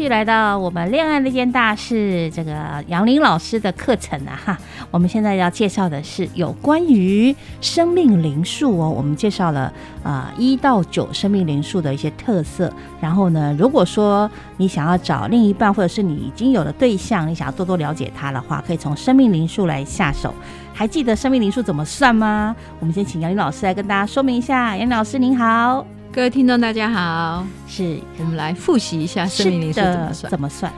[0.00, 4.58] 继续来到我们恋爱那件大事这个杨林老师的课程啊哈，
[4.90, 9.70] 我们现在要介绍的是有关于生命灵数哦，我们介绍了
[10.02, 12.72] 啊一到九生命灵数的一些特色。
[12.98, 20.34] 然后呢，如果说你想要找另一半，或者是你已经有了对象，你想要多多了解他的话，可以从生命灵数来下手。
[20.72, 22.56] 还记得生命灵数怎么算吗？
[22.78, 24.74] 我们先请杨林老师来跟大家说明一下。
[24.78, 25.99] 杨老师您好。
[26.12, 27.46] 各位听众，大家好。
[27.68, 30.30] 是我们来复习一下生命灵数怎么算？
[30.32, 30.72] 怎么算？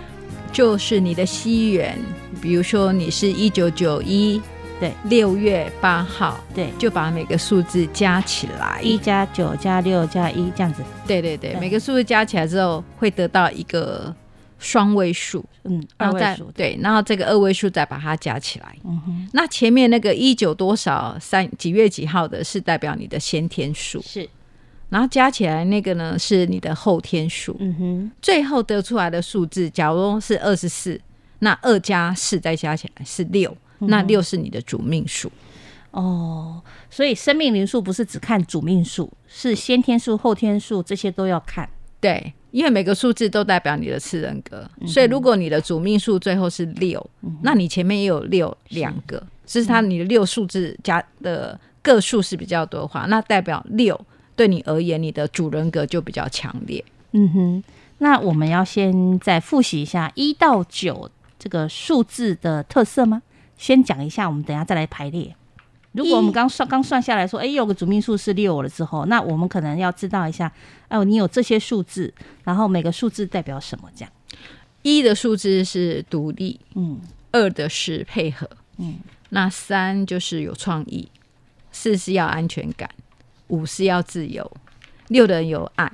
[0.52, 1.98] 就是你的西元，
[2.42, 4.38] 比如说你是一九九一，
[4.78, 10.82] 对，六月八号，对，就把每个数字加起来，一加九加六加一这样子。
[11.06, 14.14] 对对对，对每个数字加起来之后会得到一个
[14.58, 16.50] 双位数，嗯，二位数。
[16.54, 18.76] 对，然后这个二位数再把它加起来。
[18.84, 19.28] 嗯哼。
[19.32, 24.28] 那前面那个一九多少三几月几号的是代表你的先天数，是。
[24.92, 31.00] 然后加起来那个呢是你的后天数，嗯哼，最后得出来的数字，假如是二十四，
[31.38, 35.32] 那二加四再加起来是六，嗯，那六是你的主命数。
[35.92, 41.66] 哦，所以生命灵数不是只看主命数，是先天数、后天数这些都要看。
[41.98, 53.98] 对，因为每个数字都代表你的次人格，嗯，所以如果你的主命数最后是六，嗯，那你前面也有六两个，是，是它你的六数字加的个数是比较多的话，那代表六。
[54.34, 56.84] 对你而言，你的主人格就比较强烈。
[57.12, 57.64] 嗯哼，
[57.98, 63.22] 那我们要先再复习一下一到九这个数字的特色吗？
[63.56, 65.34] 先讲一下，我们等下再来排列。
[65.92, 70.50] 如果我们刚算刚算下来说，哎，有个主命数是六了之后，那我们可能要知道一下，
[70.88, 72.12] 哦，你有这些数字，
[72.44, 73.90] 然后每个数字代表什么？
[73.94, 74.10] 这样，
[74.80, 76.98] 一的数字是独立，嗯，
[77.30, 81.06] 二的是配合，嗯，那三就是有创意，
[81.70, 82.88] 四是要安全感。
[83.52, 84.50] 五是要自由，
[85.08, 85.92] 六的人有爱，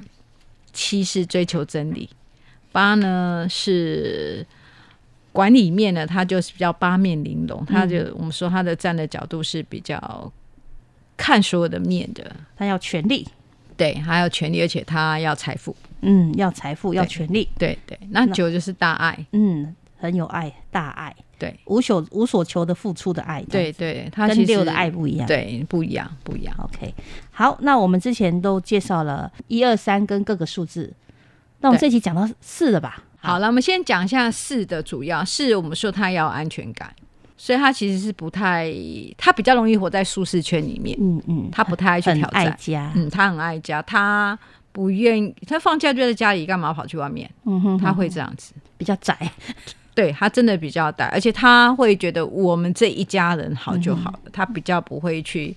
[0.72, 2.08] 七是追求真理，
[2.70, 4.46] 八呢是
[5.32, 10.32] 管理面呢，他就是比较八面玲珑，他就、嗯、我们说他的站的角度是比较
[11.16, 13.26] 看所有的面的，他要权力，
[13.76, 21.14] 对，还要权力，而且他要财富，嗯，要财富，要权力，对对，对，那九就是大爱，嗯，很有爱，大爱。
[21.38, 26.52] 对，无所无所求的付出的爱，对对，它跟六的爱不一样，对，不一样，不一样。
[26.58, 26.92] OK，
[27.30, 30.92] 好，那我们之前都介绍了一二三跟各个数字，
[31.60, 33.04] 那我们这期讲到四了吧？
[33.20, 36.92] 好了，我们先讲一下四的主要，四我们说他要有安全感，
[37.36, 38.74] 所以他其实是不太，
[39.16, 44.36] 他比较容易活在舒适圈里面，嗯嗯，他不太爱去挑战，爱家，嗯，他很爱家，他
[44.72, 47.30] 不愿意，他放假就在家里，干嘛跑去外面？
[47.44, 49.16] 嗯哼，他会这样子，比较窄。
[49.98, 55.52] 对，他真的比较大，而且他会觉得我们这一家人好就好了，嗯、他比较不会去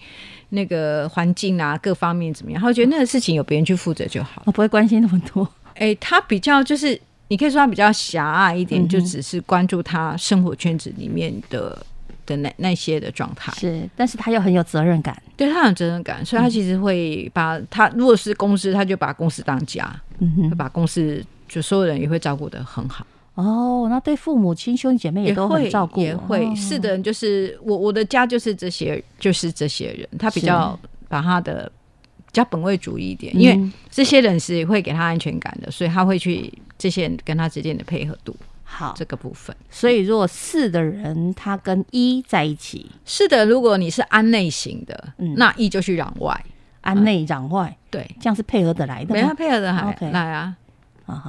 [0.50, 5.48] 那个环境啊各方面怎么样，他会觉得那个事情有别人去负责就好，我不会关心那么多。
[5.78, 11.78] 哎，他比较就是你可以说他比较狭隘一点，嗯、就只是关注他生活圈子里面的
[12.26, 13.54] 的那那些的状态。
[13.60, 19.88] 是，但是他又很有责任感，对他有责任感，所以他其实会把他如果是公司，他就把公司当家，
[20.18, 23.06] 嗯哼，会把公司就所有人也会照顾得很好。
[23.42, 31.72] 哦，那对父母亲兄弟姐妹也都很照顾，也会，是的，就是我我的家就是这些，就是这些人，他比较把他的
[32.18, 39.56] 比较本位主义一点，因为这些人是会给他安全感的，所以他会去这些人跟他之间的配合度好这个部分。
[39.70, 46.46] 所以如果四的人他跟一在一起，是的，如果你是安内型的，嗯，那一就去攘外，
[46.82, 50.12] 安内攘外，对，这样是配合得来的，没他配合的来，okay.
[50.12, 50.56] 来啊。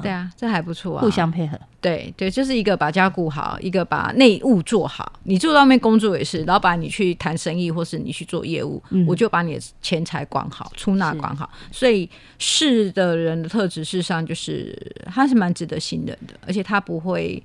[0.02, 1.58] 对啊，这还不错啊，互相配合。
[1.80, 5.12] 对对，就是一个把家顾好，一个把内务做好。
[5.24, 11.50] 你做外面工作也是，老板你去谈生意，或是你去做业务，嗯、我就把你的钱财管好，出纳管好。
[11.72, 12.08] 所以
[12.38, 14.76] 是的人的特质，事实上就是
[15.06, 17.42] 他是蛮值得信任的，而且他不会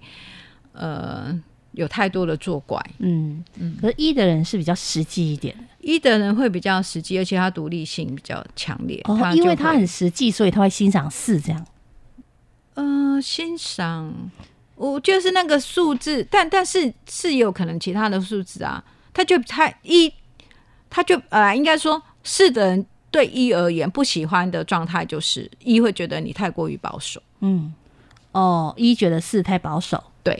[0.73, 1.35] 呃
[1.71, 2.79] 有太多的作怪。
[2.99, 3.75] 嗯嗯。
[3.81, 9.01] 可是一的人是比较实际一点，一的人会比较实际，而且他独立性比较强烈。
[9.05, 11.65] 哦，因为他很实际，所以他会欣赏四这样。
[12.79, 14.13] 嗯、呃，欣赏，
[14.75, 20.13] 我就是那个数字，但但是是有可能其他的数字啊，他就他一，
[20.87, 27.73] 他就呃，应该说是的人对一而言不喜欢的状态就是一会觉得你太过于保守，嗯，
[28.31, 30.39] 哦，一觉得四太保守，对，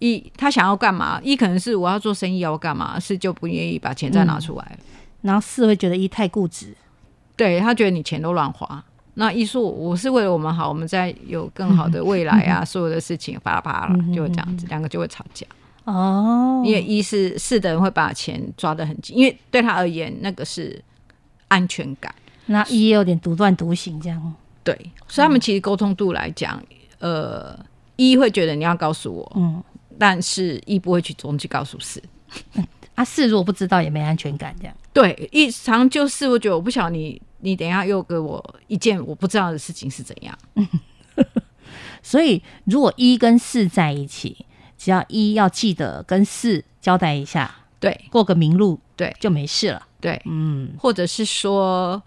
[0.00, 1.20] 一他想要干嘛？
[1.22, 2.98] 一可能是我要做生意要干嘛？
[2.98, 4.84] 四就不愿意把钱再拿出来，嗯、
[5.22, 6.76] 然后四会觉得一太固执，
[7.36, 8.84] 对他觉得你钱都乱花。
[9.20, 15.44] 那一说我是为了我们好，我们在有更好的未来啊，嗯、所有的事情巴拉巴拉就会这样子，两、嗯、个就会吵架
[15.82, 16.62] 哦。
[16.64, 20.80] 因为一是是的人会把钱抓得很紧，因为对他而言那个是
[21.48, 22.14] 安全感。
[22.46, 24.34] 那一也有点独断独行这样。
[24.62, 24.72] 对，
[25.08, 26.62] 所以他们其实沟通度来讲，
[27.00, 27.58] 呃，
[27.96, 29.60] 一会觉得你要告诉我，嗯，
[29.98, 32.00] 但是一不会去主动去告诉四。
[32.94, 34.74] 啊，四如果不知道也没安全感，这样。
[34.92, 40.38] 对，一常就是我觉得我不晓得你，你等一下又给我一件我不知道的事情是怎样。
[42.02, 44.46] 所以如果一跟四在一起，
[44.76, 49.86] 只要一要记得跟四交代一下，对，过个明路，对，就没事了。
[50.00, 52.00] 对，嗯，或者是说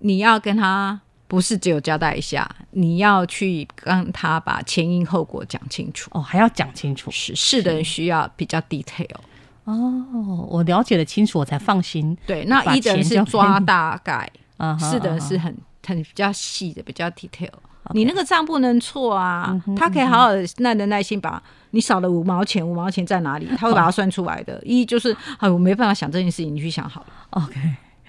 [0.00, 6.10] 你要跟他不是只有交代一下，你要去跟他把前因后果讲清楚。
[6.12, 7.10] 哦，还要讲清楚。
[7.10, 9.16] 是是的人需要比较 detail。
[9.64, 12.16] 哦，我了解的清楚，我才放心。
[12.26, 14.30] 对，那一的人是抓大概，
[14.62, 15.54] 啊，四的是很
[15.84, 17.50] 很比较细的，比较 detail。
[17.94, 21.42] 你那个账不能错啊，他可以好好的耐的耐心把
[21.72, 23.48] 你少了五毛钱，五毛钱在哪里？
[23.58, 24.62] 他会把它算出来的。
[24.64, 27.06] 一就是哎，我没办法想这件事情，你去想好了。
[27.30, 27.58] OK，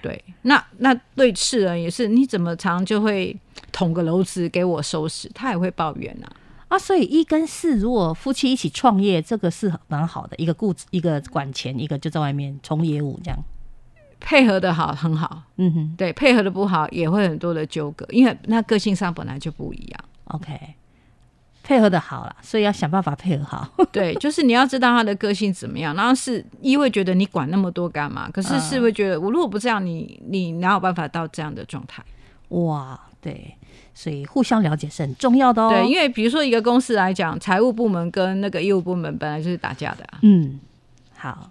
[0.00, 3.36] 对，那那对次人也是，你怎么常就会
[3.72, 5.28] 捅个篓子给我收拾？
[5.34, 6.30] 他也会抱怨啊。
[6.68, 13.38] 啊，所以一跟四如果夫妻一起创业，这个是蛮好的，一个顾一个管钱，一个就在外面从业务这样。
[14.26, 20.00] 配合的好很好，嗯哼，对，配合的不好也会很多的纠葛，因为那个性上本来就不一样。
[20.28, 20.58] OK，
[21.62, 23.68] 配合的好了，所以要想办法配合好。
[23.92, 28.30] 对，就是你要知道他的个性怎么样，然后是一会觉得你管那么多干嘛？
[28.30, 32.02] 可是是会觉得我如果不这样，你你哪有办法到这样的状态？
[32.48, 33.54] 哇，对，
[33.92, 35.68] 所以互相了解是很重要的哦。
[35.68, 40.18] 对，因为比如说一个公司来讲，财务部门跟那个业务部门本来就是打架的啊。
[40.22, 40.58] 嗯，
[41.14, 41.50] 好，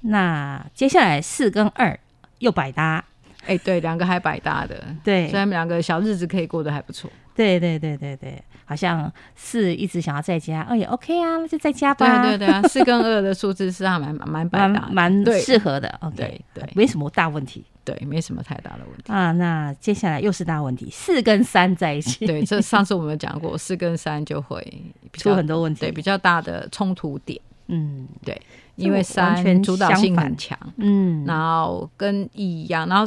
[0.00, 2.00] 那接下来四跟二。
[2.38, 3.04] 又百搭，
[3.42, 7.10] 哎、欸，对，两个还百搭的，对，所以他们两个小日子可以过得还不错。
[7.34, 12.22] 对对对对对，好像四一直想要在家，哦也 OK 啊，那就在家吧。
[12.22, 15.86] 对对对啊，四跟二的数字是还蛮蛮百搭，蛮适合的。
[16.00, 19.32] OK，对对，没什么大问题，对，没什么太大的问题啊。
[19.32, 27.38] 那接下来又是大问题，四跟三在一起，对，这上次我们有讲过，四跟三就会出很多问题，对，比较大的冲突点。
[27.66, 28.40] 嗯，对。
[28.76, 33.04] 因为三主导性很强，嗯，然后跟一一样，然后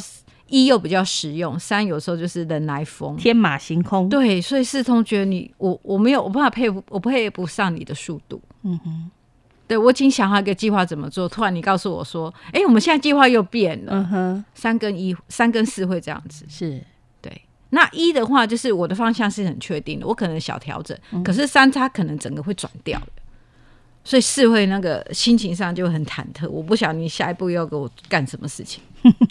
[0.48, 9.12] 一又比较实用，三有时候就是人来疯，天马行空，对，所以四通觉得你我我没有我办法配我配不上你的速度，嗯哼，
[9.68, 16.81] 对我已经想好一个计划怎么做，突然你告诉我说，哎，我们现在计划又变了，嗯哼，三跟一三跟四会这样子，是。
[17.21, 23.00] 对，那一的话就是我的方向是很确定的，我可能小调整，嗯、可是三它可能整个会转掉。
[24.10, 28.82] 所以四会那个心情上就很忐忑，我不晓得你下一步要给我干什么事情，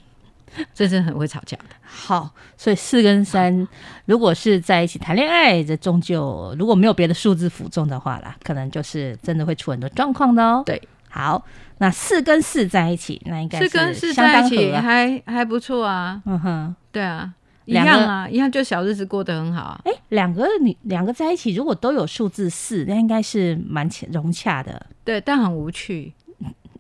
[0.73, 1.75] 真是很会吵架的。
[1.83, 3.67] 好，所以四跟三
[4.05, 10.63] 如果是在一起谈恋爱，这终究如果没有别的数字辅助的话啦，可能就是真的会出很多状况的哦。
[10.65, 11.45] 对，好，
[11.79, 16.23] 那四跟四在一起，那应该是四跟四在一起还还不错啊。
[16.25, 17.35] 嗯哼，对啊。
[17.69, 19.81] 一样啊，一样就小日子过得很好啊。
[19.85, 24.87] 哎、欸，两个你两个在一起，如果都有数字四，那应该是蛮融洽的。
[25.05, 26.13] 对，但很无趣。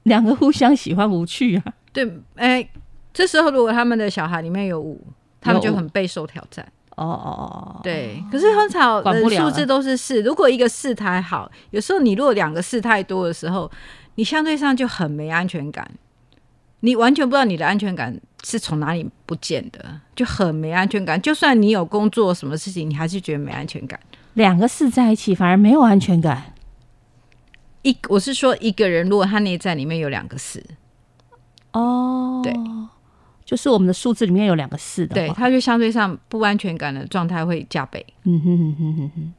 [0.04, 1.64] 两个互相喜欢无趣啊。
[1.92, 2.04] 对，
[2.36, 2.70] 哎、欸，
[3.12, 4.98] 这时候如果他们的小孩里面有五，
[5.40, 6.66] 他们就很备受挑战。
[6.96, 8.24] 哦哦哦，对。
[8.32, 10.22] 可是很少的数字都是四。
[10.22, 13.70] 如果一个四太好，有时候你如果两个四太多的时候，
[14.14, 15.86] 你相对上就很没安全感。
[16.80, 21.20] 你完全不知道你的安全感是从哪里不见的，就很没安全感。
[21.20, 23.98] 就算你有工作什么事情，你还是觉得没安全感。
[24.34, 26.54] 两个四在一起反而没有安全感。
[27.82, 30.64] 一，我是说一个人，如果他内在里面有两个四，
[31.72, 32.52] 哦，对，
[33.44, 38.04] 就是我们的数字里面有两个四的，对，他就相对上不安全感的状态会加倍。
[38.24, 39.32] 嗯哼哼哼哼哼。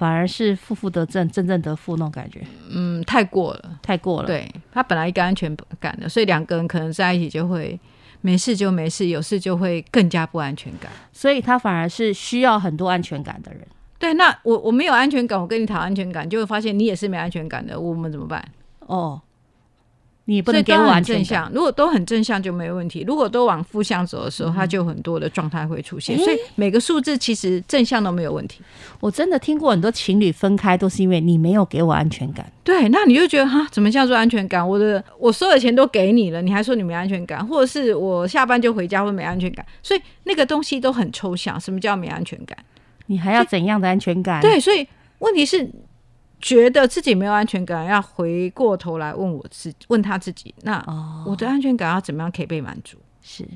[0.00, 2.40] 反而是负负得正，正正得负那种感觉，
[2.70, 4.26] 嗯，太过了，太过了。
[4.26, 7.78] 对，他本来一个安全感的，所以两个人可能在一起就会
[8.22, 10.90] 没事就没事，有事就会更加不安全感。
[11.12, 13.60] 所以他反而是需要很多安全感的人。
[13.98, 18.42] 对，那我我没有安全感，我跟你讨安全感，就会发现你也是没安全感的，我们怎么办？
[18.86, 19.20] 哦。
[20.30, 23.04] 你不能给我很正向，如果都很正向就没问题。
[23.04, 26.16] 如果都往负向走的时候，嗯、它就很多的状态会出现。
[26.16, 28.60] 欸、所以每个数字其实正向都没有问题。
[29.00, 32.46] 我真的听过很多情侣分开都是因为你没有给我安全感。
[32.62, 34.66] 对，那你就觉得哈，怎么叫做安全感？
[34.66, 39.66] 我的我所有的钱都给你了，你还说你没安全感，或者是我下班就回家会没安全感？
[39.82, 41.58] 所以那个东西都很抽象。
[41.60, 42.56] 什么叫没安全感？
[43.06, 44.40] 你还要怎样的安全感？
[44.40, 44.86] 对，所以
[45.18, 45.68] 问题是。
[46.40, 50.82] 觉得自己没有安全感，要回过头来问我自问他自己，那
[51.26, 52.96] 我的安全感要怎么样可以被满足？
[53.22, 53.46] 是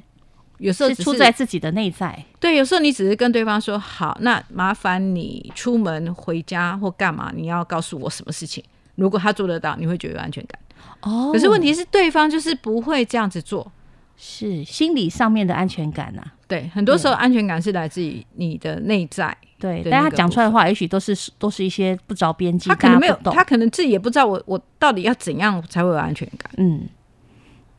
[0.58, 2.24] 有时候是出在自己的内在。
[2.38, 8.62] 对，有时候你只是跟对方说好，那麻烦你出门回家或干嘛，你要告诉我什么事情。
[8.94, 10.60] 如果他做得到，你会觉得有安全感。
[11.00, 13.70] 哦，可是问题是对方就是不会这样子做，
[14.16, 16.34] 是心理上面的安全感呐、啊。
[16.46, 19.36] 对，很多时候安全感是来自于你的内在。
[19.64, 26.52] 对，但他讲出来的话，也许都是都是一些不着边际，他可能没有，他可能自己也不知道我我到底要怎样才会有安全感。
[26.58, 26.86] 嗯，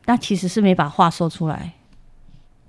[0.06, 1.74] 那其实是没把话说出来。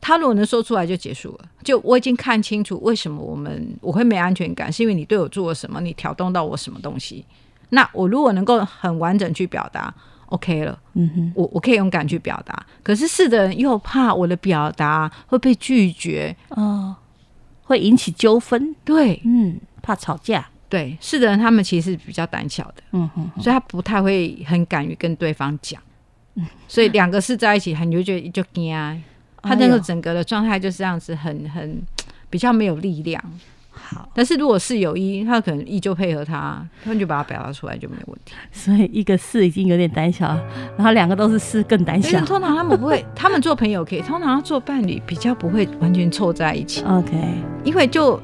[0.03, 7.25] 他如果能说出来就结束了，就我已经看清楚为什么我们我会没安全感，是因为你对我做了什么，你挑动到我什么东西。
[7.71, 9.93] 那我如果能够很完整去表达
[10.27, 12.65] ，OK 了，嗯哼，我我可以勇敢去表达。
[12.83, 16.95] 可是是的人又怕我的表达会被拒绝，哦，
[17.67, 25.81] 会引起纠纷，对，嗯，怕吵架，对，是的人他们其实是比较胆小的，嗯哼，所以他不太会很敢于跟对方讲，
[26.35, 28.97] 嗯，所以两个是在一起，很就觉得就惊啊。
[29.43, 31.83] 他那个整个的状态就是这样子很，很很
[32.29, 33.23] 比较没有力量。
[33.79, 38.35] 好，但是如果是有一，他可能一就配合他，他们就把它表达出来就没有问题。
[38.51, 40.29] 所以一个四已经有点胆小，
[40.77, 42.19] 然后两个都是四更胆小。
[42.25, 46.83] 通常他们不会，他们做朋友可以，通常做伴侣比较不会完全凑在一起。
[46.85, 47.13] OK，
[47.63, 48.21] 因为就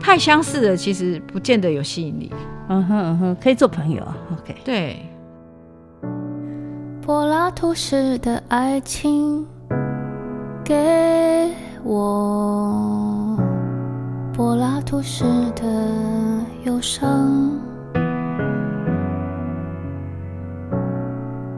[0.00, 2.30] 太相似的，其实不见得有吸引力。
[2.68, 4.16] 嗯哼嗯哼，可以做朋友啊。
[4.32, 5.02] OK，对。
[7.00, 9.46] 柏拉图式的爱情。
[10.64, 11.54] 给
[11.84, 13.25] 我
[14.36, 15.24] 柏拉图式
[15.54, 15.64] 的
[16.64, 17.58] 忧伤，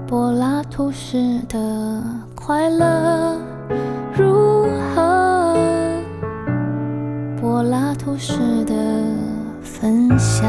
[0.07, 2.01] 柏拉图式的
[2.37, 3.37] 快乐
[4.17, 5.57] 如何？
[7.41, 8.75] 柏拉图式的
[9.61, 10.49] 分享。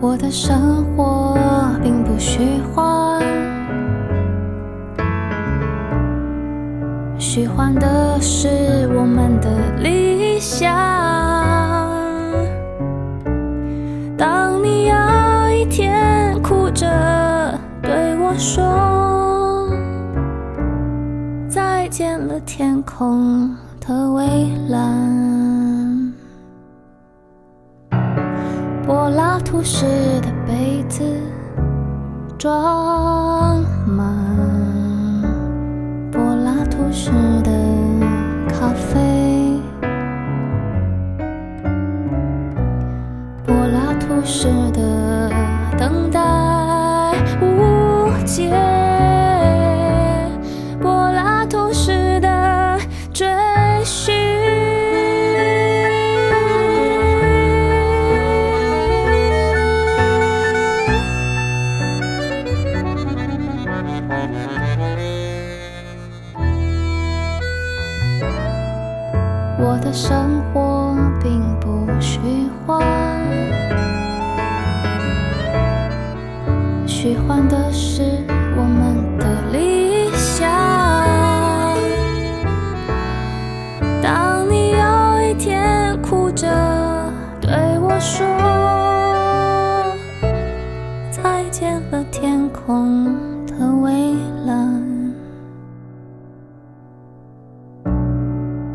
[0.00, 1.38] 我的生活
[1.80, 3.22] 并不虚幻，
[7.34, 9.50] 虚幻的是我们的
[9.82, 10.72] 理想。
[14.16, 14.94] 当你有
[15.52, 19.68] 一天哭着对我说
[21.48, 26.14] 再见了，天空的蔚蓝。
[28.86, 29.86] 柏拉图式
[30.20, 31.02] 的杯子
[32.38, 32.83] 装
[44.24, 45.30] 世的
[45.78, 46.18] 等待
[47.42, 48.73] 无解。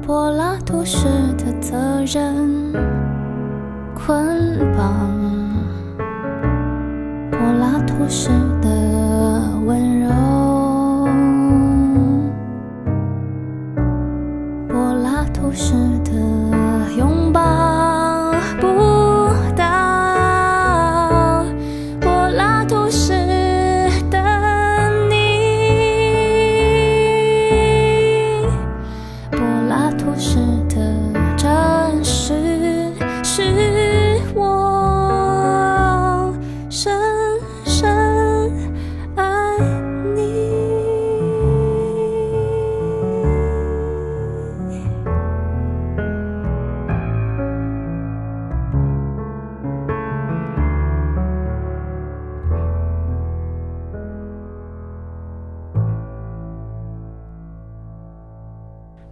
[0.09, 1.05] 柏拉图式
[1.37, 2.73] 的责任
[3.93, 5.07] 捆绑
[7.29, 10.09] 柏拉图式的温柔
[14.67, 15.75] 柏拉图式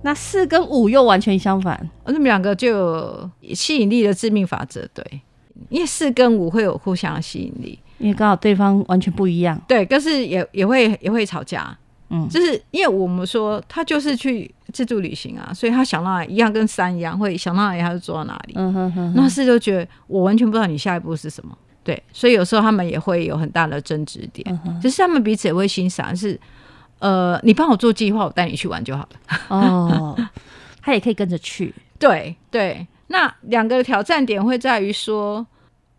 [0.04, 5.04] 那四跟五又完全相反，那么两个就有吸引力的致命法则，对，
[5.70, 11.76] 因为四跟五会有互相的吸引力，因为刚好对方完全不一样，对，但是也也会也会吵架，
[12.10, 26.40] 嗯，就是因为我们说他就是去自助旅行啊，所以他想到一样跟三一样，会想到哪里他就坐到哪里，嗯哼哼，那四就觉得我完全不知道你下一步是什么，对，所以有时候他们也会有很大的争执点，嗯，就是他们彼此也会欣赏是。
[27.00, 29.40] 呃，你帮我做计划，我带你去玩就好了。
[29.50, 30.16] 哦，
[30.82, 31.74] 他也可以跟着去。
[32.00, 35.46] 对对，那两个挑战点会在于说，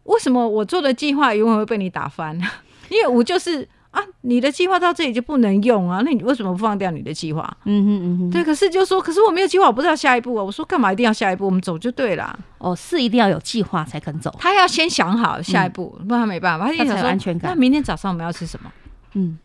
[0.05, 2.39] 为什么我做的计划永远会被你打翻？
[2.89, 7.43] 因为我就是啊，你的计划到这里就不能用啊，那你为什么不放掉你的计划？
[7.65, 10.43] 嗯哼嗯哼，对，可是就说，可是我没有计划，我不知道下一步啊。
[10.43, 11.47] 我说干嘛一定要下一步？
[11.47, 12.39] 我们走就对了。
[12.59, 14.35] 哦，是一定要有计划才肯走。
[14.39, 16.67] 他要先想好下一步，嗯、不然他没办法。
[16.67, 17.51] 他才有安全感。
[17.51, 18.71] 那明天早上我们要吃什么？
[19.15, 19.39] 嗯，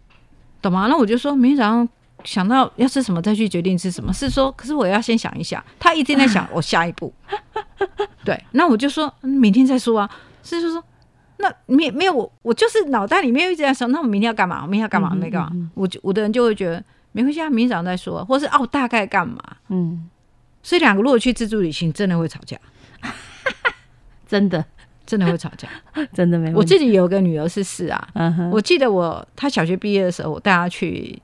[0.64, 0.88] 懂吗？
[0.88, 1.88] 那我就说明天早上
[2.24, 4.12] 想到要吃什么再去决定吃什么。
[4.12, 5.64] 是说，可是我要先想一下。
[5.78, 7.14] 他一直在想我下一步。
[8.26, 10.10] 对，那我就说明天再说啊。
[10.42, 10.84] 是就说。
[11.38, 14.62] 那没没有我，我就是脑袋里面一直在想，那我明天要干嘛？
[14.62, 15.14] 我明天要干嘛？
[15.14, 15.52] 没干嘛？
[15.74, 19.42] 我就我的人就会觉得没关系啊，明天早上再说，或是哦，大概干嘛？
[19.68, 20.08] 嗯，
[20.62, 22.58] 所以两个如果去自助旅行，真的会吵架，
[24.26, 24.64] 真的
[25.14, 25.68] 真的会吵架，
[26.12, 26.58] 真的没有。
[26.58, 28.08] 我自己有个女儿是四啊，
[28.52, 31.22] 我记得我她小学毕业的时候，我带她去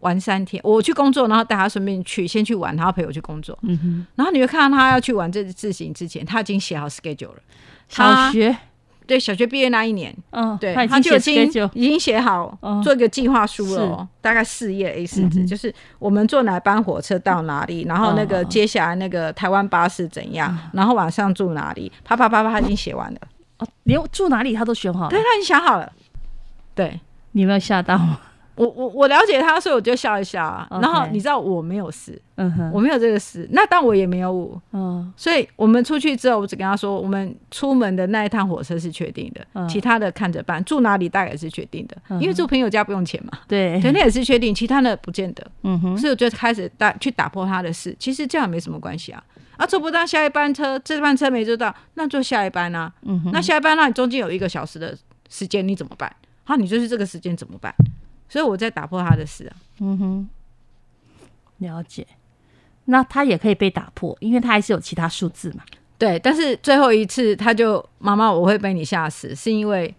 [0.00, 3.56] 玩三天，我去工作，然后带她顺便去先去玩，然后陪我去工作。
[3.62, 7.42] 嗯哼，然后你会看到她要去玩这自行之前，她已经写好 schedule 了，
[7.88, 8.56] 小学。
[9.10, 23.18] 对，小学毕业那一年，嗯，对，他就已经已经写好做一个计划书了，大概四页 A 四纸，就是我们坐哪班火车到哪里，然后那个接下来那个台湾巴士怎样，然后晚上住哪里，啪啪啪啪，他已经写完了。
[23.58, 25.92] 哦，连住哪里他都选好了，对，他已经想好了。
[26.72, 27.00] 对，
[27.32, 28.20] 你有没有吓到吗？
[28.60, 30.68] 我我我了解他，所以我就笑一笑啊。
[30.70, 33.48] 然后你知道我没有事，嗯哼，我没有这个事。
[33.52, 35.10] 那但我也没有我，嗯。
[35.16, 40.62] 所以我们出去之后，我只跟他说，我们出门的那一趟火车是确定的，嗯、其他的看着办。
[40.62, 43.38] 住哪里大概是确定的，嗯、因为住朋友家不用钱嘛。
[43.48, 45.42] 对，肯定也是确定，其他的不见得。
[45.62, 45.96] 嗯哼。
[45.96, 47.96] 所以我就开始打去打破他的事。
[47.98, 49.24] 其实这样没什么关系啊。
[49.56, 52.92] 啊，坐不到下一班车，这班车没坐到，那坐下一班啊。
[53.02, 53.30] 嗯哼。
[53.32, 54.94] 那下一班，那你中间有一个小时的
[55.30, 56.14] 时间，你怎么办？
[56.44, 57.72] 好，你就是这个时间怎么办？
[58.30, 60.28] 所以我在打破他的事啊，嗯哼，
[61.58, 62.06] 了解。
[62.86, 65.62] 那他也可以被打破，因为他还是有其他数字嘛。
[65.98, 69.94] 对，但是最后一次他就妈妈，我会被你吓死，是因为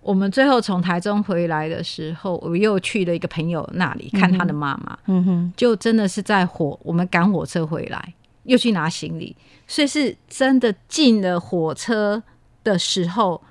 [0.00, 8.14] 我们最后从台中回来的时候，我又去了一个朋友那里看他的妈妈，嗯哼，就真的是在火，我们赶火车回来，
[8.44, 9.34] 又去拿行李，
[9.66, 12.22] 所以是真的进了火车
[12.62, 13.42] 的时候，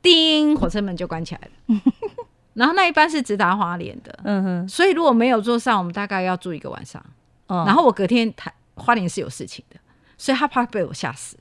[0.00, 1.80] 叮，火车门就关起来了。
[2.58, 7.00] 然后那一班是直达花莲的，嗯哼，所以如果没有坐上，我们大概要住一个晚上。
[7.46, 9.76] 哦，然后我隔天台花莲是有事情的，
[10.18, 11.38] 所以他怕被我吓死。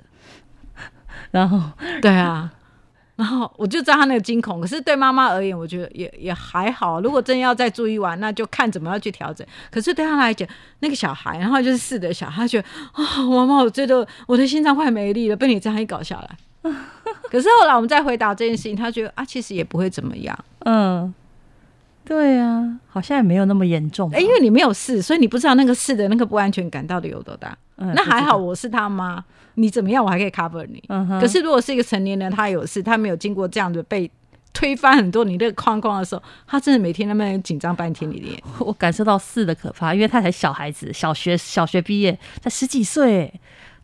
[1.31, 1.59] 然后，
[2.03, 2.49] 对啊，
[3.15, 4.61] 然后我就知道他那个惊恐。
[4.61, 7.01] 可是对妈妈而言，我觉得也也还好。
[7.01, 9.45] 如果真要再住一晚，那就看怎么样去调整。
[9.71, 10.47] 可是对他来讲，
[10.79, 16.29] 那个小孩，然后就是四的小孩，他觉得啊，妈妈，我觉得我的心脏快没力了，被你这样一搞下来。
[17.29, 20.37] 可是后来我们再回答这件事情，他觉得啊，其实也不会怎么样。
[20.59, 21.13] 嗯，
[22.03, 24.09] 对啊，好像也没有那么严重。
[24.11, 27.57] 哎、欸，因为你没有试，所以你不知道那个试的那个不安全感到底有多大。
[27.77, 29.23] 嗯，那还好，我是他妈，
[29.55, 30.83] 你怎么样，我还可以 cover 你。
[30.89, 31.07] 嗯。
[31.19, 34.09] 可是如果是一个成年人，他有事，他没有经过这样的被
[34.53, 38.41] 推翻很多你那个框框的时候，他真的每天那么紧张半天里面。
[38.59, 43.31] 我感受到事的可怕，因为他才小孩子，小学小学毕业，才十几岁，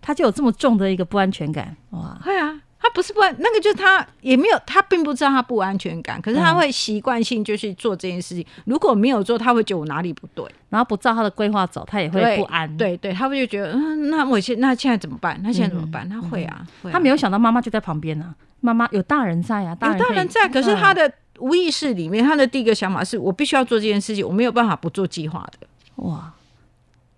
[0.01, 1.75] 他就有这么重的一个不安全感。
[1.91, 2.59] 哇，会啊。
[2.83, 8.45] 他不是不安，那个就是他也没有，他并不知道他不安全感，可是他会习惯性就是做这件事情。
[8.57, 12.67] 嗯、如果没有做，他会觉得我哪里不对，然后不照他的规划走，他也会不安。
[12.75, 15.39] 对对，对，他会就觉得，嗯，那我现那现在怎么办？
[15.41, 16.05] 那现在怎么办？
[16.07, 20.49] 嗯、他会啊，他没有想到妈妈就在旁边呢、啊，妈妈有大人在啊，大人，有大人在。
[20.49, 25.67] 可是他的无意识里面，他的第一个想法是我必须要做这件事情，我没有办法不做计划的。
[26.03, 26.33] 哇，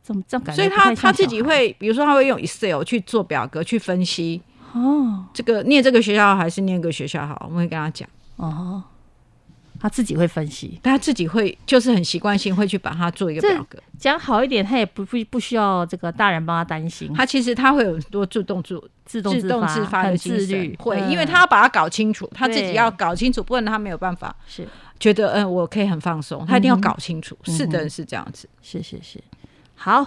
[0.03, 0.61] 怎么这样感觉？
[0.61, 4.43] 所以他他自己会，比如说他会用 Excel 去做表格去分析。
[4.75, 7.41] 哦，这个念这个学校还是念个学校好？
[7.45, 8.07] 我们会跟他讲。
[8.35, 8.83] 哦，
[9.79, 13.81] 他自己会分析，他自己会就是很习惯性会去把它做一个表格。
[13.97, 17.13] 讲好一点，他也不不不需要这个大人帮他担心。
[17.13, 24.67] 他其实他会有很多自动自自动自动自发的自律，会，因为他要把它搞清楚，他自己要搞清楚，不然他没有办法是
[24.99, 26.45] 觉得嗯，我可以很放松。
[26.45, 28.49] 他一定要搞清楚，是的，是这样子。
[28.61, 29.23] 是是是，
[29.75, 30.05] 好。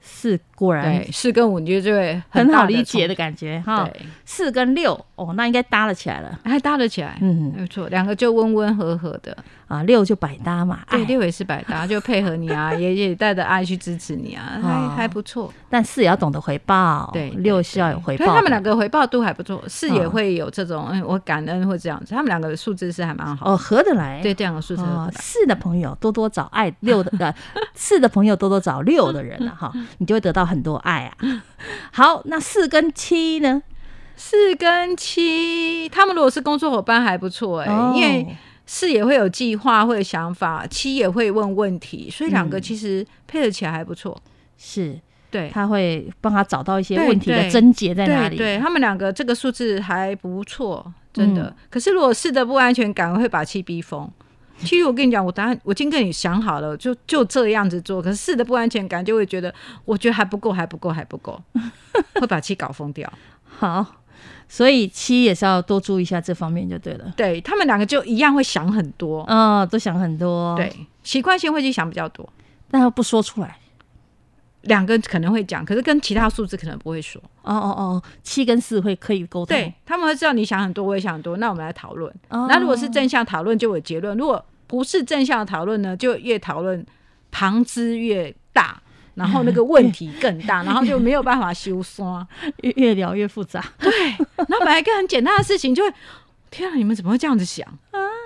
[0.00, 1.04] 四果然。
[1.12, 3.88] 四跟五，你就会很好理解的感觉哈。
[4.24, 9.36] 四跟六哦，那应该搭了起来了，还搭了起来，嗯，没错，两个就温温和和的
[9.70, 9.82] 啊。
[9.84, 15.52] 六就百搭嘛，对，六也是百搭，就配合你啊， 也也带着爱去支持你啊，还还不错。
[15.70, 18.26] 但四也要懂得回报，对，六是要有回报。
[18.26, 22.14] 他们两个回报都还不错，四也会有这种，嗯，我感恩或这样子。
[22.14, 24.20] 他们两个的数字是还蛮好，哦，合得来。
[24.20, 24.82] 对，这两个数字。
[25.12, 27.34] 四的朋友多多找爱六的，呃，
[27.74, 29.72] 四的朋友多多找六的人了哈。
[29.98, 31.42] 你就会得到很多爱啊！
[31.92, 33.62] 好，那四跟七呢？
[34.16, 38.36] 四跟七，他们如果是工作伙伴还不错哎、因为
[38.72, 44.16] 四也会有计划，会有想法，七也会问问题，所以两个其实配合起来还不错。
[44.56, 44.96] 是，
[45.28, 48.36] 对，他会帮他找到一些问题的症结在哪里。
[48.36, 51.46] 对，他们两个这个数字还不错，真的。
[51.48, 54.08] 嗯、可是如果四的不安全感会把七逼疯。
[54.60, 58.00] 其实我跟你讲，我答案我已经跟你想好了，就就这样子做。
[58.00, 59.52] 可是四的不安全感就会觉得，
[59.84, 61.42] 我觉得还不够，还不够，还不够，
[62.20, 63.12] 会把七搞疯掉。
[63.42, 63.84] 好，
[64.52, 67.14] 所以七也是要多注意一下这方面就对了。
[67.16, 70.56] 对，他们两个就一样会想很多，嗯，都想很多。
[70.56, 70.70] 对，
[71.04, 72.28] 习惯性会去想比较多，
[72.68, 73.56] 但他不说出来。
[74.62, 77.22] 两个可能会讲，可是跟其他数字可能不会说。
[77.42, 82.12] 哦哦哦，七跟四会可以沟通，对，他们会知道你想很多，我也想很多，那我们来讨论。
[82.28, 86.84] 哦、那如果是正向讨论，就有结论；如果不是正向讨论呢，就越讨论
[87.30, 88.82] 旁枝越大，
[89.14, 92.26] 然后那个问题更大，然后就没有办法修刷，
[92.62, 93.64] 越越聊越复杂。
[93.78, 93.90] 对，
[94.48, 95.94] 那本来一个很简单的事情，就会
[96.50, 97.66] 天啊，你们怎么会这样子想？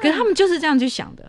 [0.00, 1.24] 可是他们就是这样去想的。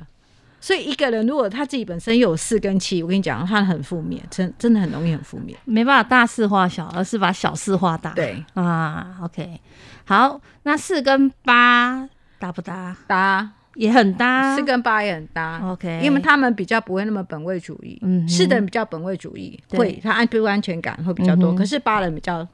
[0.59, 8.09] 所以一个人如果他自己本身有四跟七，我跟你讲，他很负面，真真的很容易很负面，没办法大事化小，而是把小事化大。
[8.11, 9.61] 对啊，OK，
[10.05, 12.97] 好，那四跟八搭不搭？
[13.05, 15.61] 搭也很搭，四跟八也很搭。
[15.71, 22.47] OK，因为他们比较不会那么本位主义，嗯，是的人比较本位主义，会他安不安全感会比较多，可是八人比较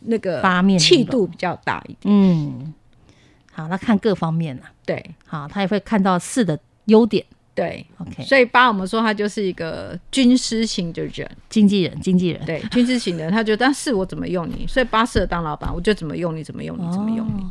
[0.00, 2.04] 那个八面气度比较大一点。
[2.04, 2.72] 嗯，
[3.52, 4.62] 好，那看各方面了。
[4.86, 7.24] 对，好，他也会看到四的优点。
[7.54, 17.44] 对，OK，所以八我们说他就是一个军师型的人，经纪人，经纪人，对，军师型的人，他觉得但是我怎么用你，所以八适合当老板，我就怎么用你，怎么用你，怎么用你。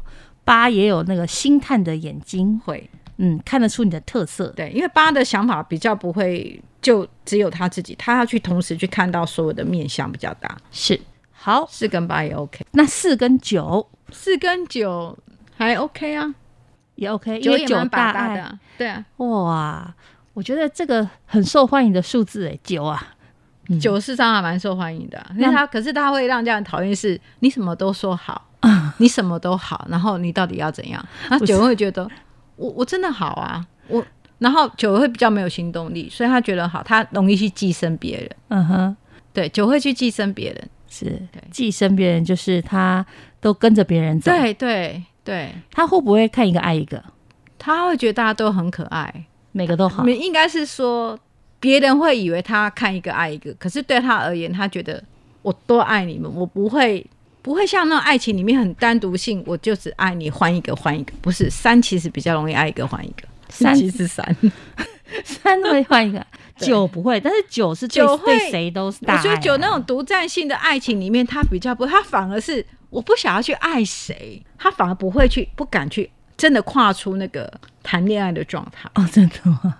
[0.43, 4.47] 八也有那个星探的眼睛，会，嗯，看得出你的特色。
[4.49, 10.57] 对，因为八的想法比较不会就只有他自己，他要去同时去看到所有的面相比较大。
[10.71, 10.99] 是，
[11.31, 15.17] 好，四跟八也 OK，那四跟九，四跟九
[15.57, 16.33] 还 OK 啊。
[16.95, 19.95] 也 OK，因为九大大的，对啊，哇，
[20.33, 23.15] 我觉得这个很受欢迎的数字诶，九啊，
[23.81, 25.25] 九事实上还蛮受欢迎的。
[25.37, 28.47] 那他可是他会让人家人讨厌，是你什么都说好，
[28.97, 31.03] 你什么都好，然后你到底要怎样？
[31.27, 32.07] 那九会觉得
[32.61, 34.05] 我我真的好啊，我
[34.37, 38.29] 然后九会比较没有行动力，所以他觉得好，他容易去寄生别人。
[38.49, 38.95] 嗯哼，
[39.33, 43.05] 对，九会去寄生别人，是对，寄生别人就是他
[43.39, 45.03] 都跟着别人走，对对。
[45.23, 46.99] 对，他会不会看一个爱一个？
[47.59, 50.03] 他会觉得大家都很可爱，每个都好。
[50.03, 51.15] 你应该是说，
[51.59, 55.01] 别人会以为他看一个爱一个，可是对他而言，他觉得
[55.43, 57.05] 我多爱你们，我不会
[57.41, 61.13] 不会像那种爱情里面很单独性，我就只爱你，换一个换一个。
[61.21, 63.27] 不是三，其实比较容易爱一个换一个。
[63.49, 64.35] 三其实三，
[65.25, 66.25] 三会换一个，
[66.57, 69.17] 九不会，但是九是九对谁都是大爱。
[69.17, 72.65] 我觉得九那种独占性的爱情里面，他比较不，他反而是。
[72.91, 77.49] 我不想要去爱谁，他反而不会去，不敢去，真的跨出那个
[77.81, 78.89] 谈恋爱的状态。
[78.95, 79.77] 哦，真的吗？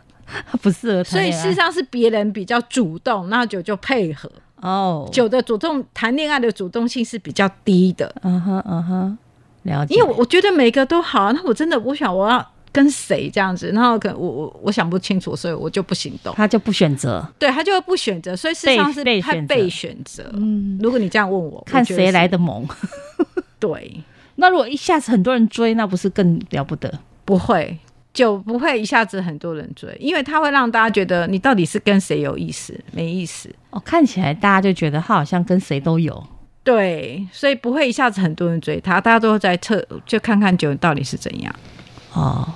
[0.49, 1.03] 他 不适合。
[1.03, 4.31] 所以事实上是别人比较主动，那九就配合。
[4.61, 8.13] 哦，九的主动谈恋爱的主动性是比较低的。
[8.23, 9.17] 嗯哼，嗯哼，
[9.63, 9.95] 了解。
[9.95, 12.45] 因为我觉得每个都好，那我真的我想我要。
[12.73, 16.33] 跟谁这样子，然后可能我我我想不清楚，所以我就不行动。
[16.37, 20.23] 他就不选择，对他就会不选择，所以事实上是他被选择。
[20.35, 22.65] 嗯，如果你这样问我，看谁来的猛。
[23.59, 24.01] 对，
[24.35, 26.89] 那如果一下子很多人追，那不是更了不得？
[27.25, 27.77] 不会，
[28.13, 33.49] 就不会一下子很多人追，因为他会让大家觉得你到底是跟谁有意思，没意思。
[33.69, 36.21] 哦，看起来大家就觉得他好像跟谁都有。
[36.63, 41.55] 对，所以不会一下子很多人追他，大家都在测，就看看酒到底是怎样。
[42.13, 42.47] 哦。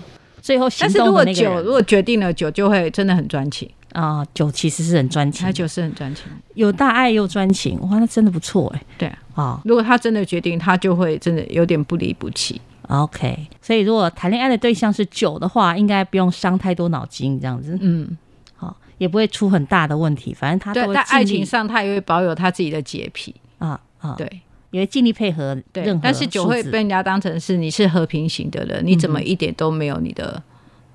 [0.42, 4.24] 最后，但是如果酒如果决定了，酒就会真的很专情啊。
[4.32, 8.84] 酒其实是很专情，他酒是很专情，有大爱又专情，哇，那真的不错哎。
[8.96, 12.62] 对啊，如果他真的决定，他就会真的有点不离不弃。
[12.90, 18.18] OK，所以如果谈恋爱的对象是九的话，应该不用伤太多脑筋，这样子，嗯，
[18.56, 20.34] 好，也不会出很大的问题。
[20.34, 24.42] 反正他对在爱情上，他也会保有他自己的洁癖啊啊，对。
[24.72, 30.42] 也会尽力配合，对，但是九会被人家当成是你是和平型的人，你怎么一点都没有你的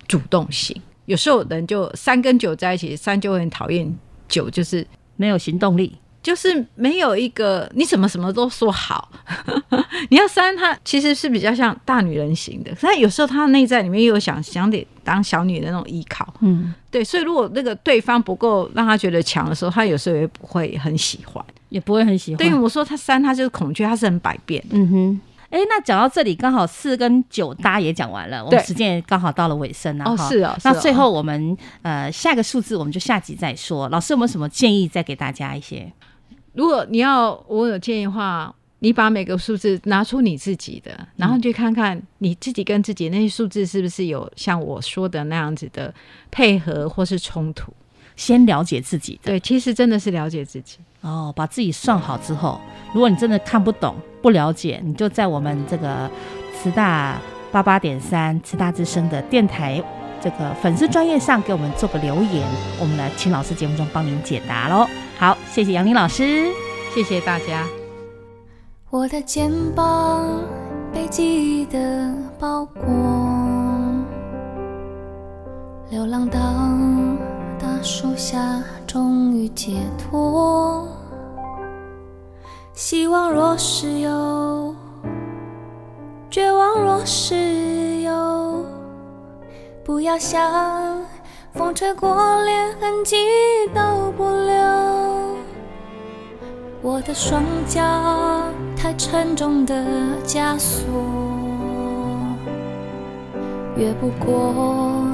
[0.07, 0.77] 主动性？
[0.77, 3.91] 嗯、有时候人就三跟九在一起，三就会很讨厌
[4.29, 9.11] 九，就是没有行动力，就是没有一个你怎么什么都说好。
[10.11, 21.45] 你要三，他其实是比较像大女人型的，但有时候他内在里面又有想想得当小女人的那种依靠，嗯，对，所以如果那个对方不够让他觉得强的时候，他有时候也不会很喜欢。
[21.69, 22.39] 也不会很喜欢。
[22.39, 24.61] 对，我说他三，他就是恐惧，他是很百变。
[24.71, 30.05] 嗯哼，哎、欸，那讲到这里，刚好四跟九大家也讲完了，我们时间也刚好到了尾声了。
[30.05, 30.53] 哦，是哦。
[30.65, 33.89] 那最后我们呃下个数字，我们就下集再说。
[33.91, 35.93] 老师有没有什么建议，再给大家一些？
[36.53, 45.93] 如果你要我有建议的话，你把每个数字拿出你自己的，然后去看看你自己跟自己那些数字是不是有像我说的那样子的
[46.31, 47.73] 配合或是冲突。
[48.17, 51.33] 先了解自己的，对，其实真的是了解自己哦。
[51.35, 52.61] 把自己算好之后，
[52.93, 56.11] 如果你真的看不懂、不了解，你就在我们这个
[56.55, 57.19] 慈大
[57.51, 59.83] 八八点三慈大之声的电台
[60.23, 62.47] 这个粉丝专业上给我们做个留言，
[62.81, 64.87] 我们来请老师节目中帮您解答喽。
[65.19, 66.49] 好，谢谢杨林老师，
[66.95, 67.67] 谢谢大家。
[68.91, 70.27] 我的肩膀
[70.93, 72.83] 被记忆的包裹，
[75.91, 76.39] 流浪到
[77.59, 80.87] 大树下，终于解脱。
[82.73, 84.75] 希望若是有，
[86.31, 88.65] 绝望若是有，
[89.83, 91.03] 不要想，
[91.55, 93.17] 风吹过，连痕迹
[93.75, 94.55] 都不留。
[96.83, 97.81] 我的双脚
[98.77, 99.75] 太沉重的
[100.27, 100.85] 枷锁，
[103.77, 105.07] 越不过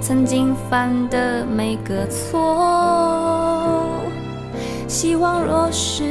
[0.00, 3.86] 曾经犯的每个错。
[4.88, 6.04] 希望若是。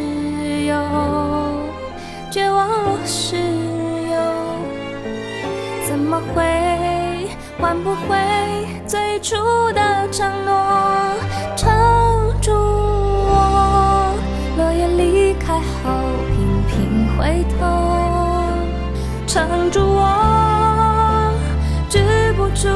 [0.65, 0.73] 有
[2.31, 4.17] 绝望，若是有，
[5.87, 6.43] 怎么会
[7.65, 8.15] 换不回
[8.85, 9.35] 最初
[9.73, 10.53] 的承诺？
[11.57, 11.67] 撑
[12.39, 14.13] 住我，
[14.55, 15.89] 落叶离开后
[16.29, 17.65] 频频回头，
[19.25, 21.33] 撑住我，
[21.89, 22.69] 止不住